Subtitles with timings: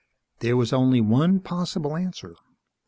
[0.39, 2.35] There was only one possible answer.